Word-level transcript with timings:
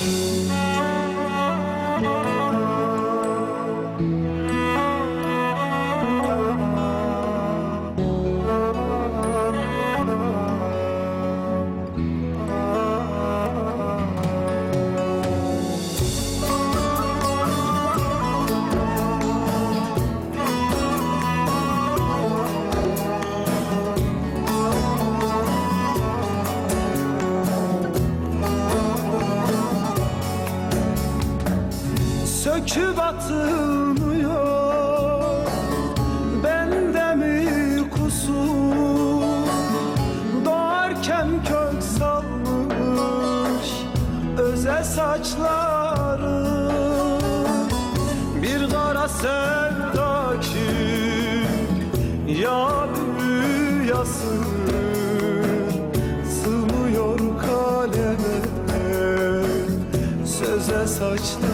Música 0.00 0.79
Söküp 32.74 32.98
atılmıyor 32.98 34.40
Bende 36.44 37.14
mi 37.14 37.90
kusur? 37.90 39.22
Doğarken 40.44 41.28
kök 41.44 41.82
salmış 41.98 43.68
Öze 44.38 44.84
saçları. 44.84 46.44
Bir 48.42 48.70
kara 48.70 49.08
sevda 49.08 50.40
ki 50.40 50.70
Ya 52.42 52.88
büyüyasın 53.18 54.44
Sığmıyor 56.24 57.18
kaleme. 57.18 58.40
Söze 60.26 60.86
saçları 60.86 61.49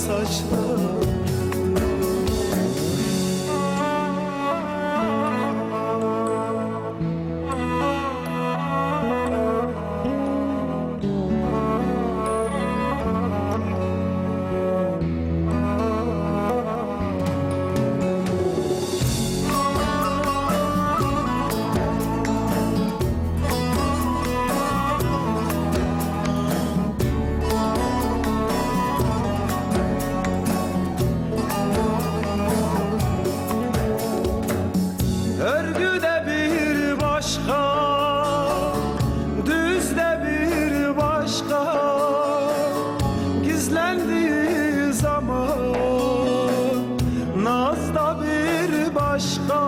söze 0.00 0.59
zaman 44.92 45.58
Nazda 47.42 48.16
bir 48.20 48.94
başka 48.94 49.60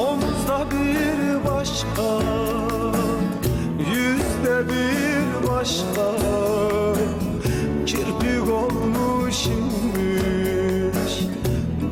Omuzda 0.00 0.66
bir 0.70 1.50
başka 1.50 2.08
Yüzde 3.78 4.68
bir 4.68 5.48
başka. 5.48 6.12
Kirpik 7.86 8.52
olmuş 8.52 9.46
inmiş 9.46 11.26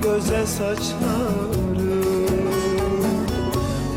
Göze 0.03 0.47
saçları. 0.47 1.97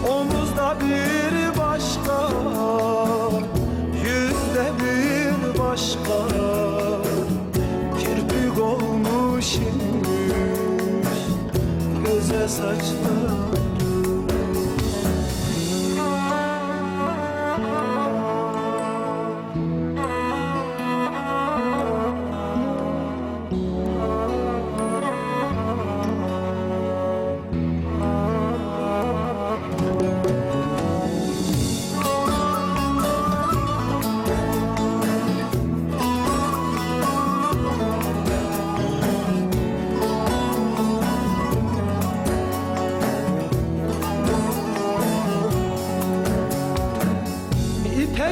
Omuzda 0.09 0.75
bir 0.81 1.59
başka 1.59 2.29
Yüzde 4.03 4.71
bir 4.79 5.59
başka 5.59 6.48
Göze 12.39 13.58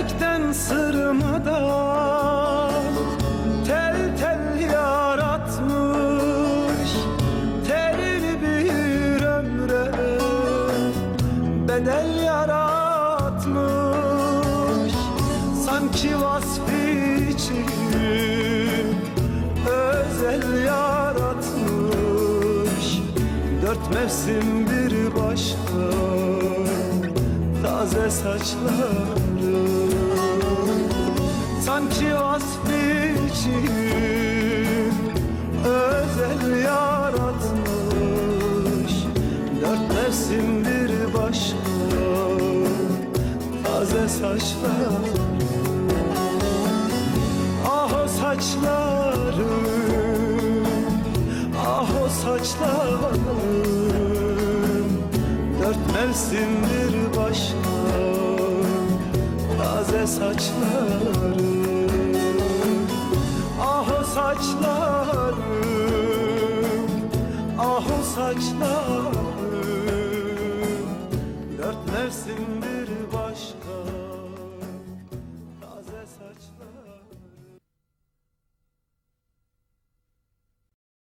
İpekten 0.08 0.52
sırmadan 0.52 2.04
tel 3.68 3.96
tel 4.20 4.60
yaratmış. 4.74 5.72
Telini 7.68 8.42
bir 8.42 9.22
ömre 9.22 9.92
bedel 11.68 12.24
yaratmış. 12.24 12.54
Sanki 15.66 16.22
vasfı 16.22 16.82
için 17.30 17.66
özel 19.68 20.64
yaratmış. 20.66 22.08
Dört 23.62 23.94
mevsim 23.94 24.68
bir 24.68 25.16
başka 25.16 25.88
taze 27.64 28.10
saçları 28.10 29.18
Sanki 31.66 32.16
vasfı 32.16 32.74
için 33.28 33.70
özel 35.66 36.64
yaratmış. 36.64 37.88
Dört 39.62 39.86
mevsim 39.94 40.66
bir 40.66 41.14
başka 41.14 41.58
taze 43.64 44.10
saçları 44.10 44.92
Ah 47.70 47.92
o 48.04 48.08
saçlarım 48.08 49.68
Ah 51.68 51.90
o 52.06 52.10
saçlarım 52.10 53.22
Dört 55.62 55.84
mevsim 55.96 56.52
bir 56.64 57.18
başka 57.18 58.17
Taze 59.88 60.08
saçlarım 60.08 61.38
Ah 63.62 64.04
saçlarım 64.04 65.38
Ah 67.60 67.86
o 68.00 68.04
saçlarım 68.16 69.14
Dört 71.58 71.78
mevsim 71.94 72.62
bir 72.62 73.18
başka 73.18 73.78